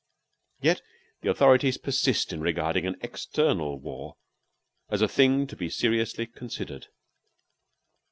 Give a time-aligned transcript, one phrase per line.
[0.61, 0.81] Yet
[1.21, 4.15] the authorities persist in regarding an external war
[4.89, 6.87] as a thing to be seriously considered.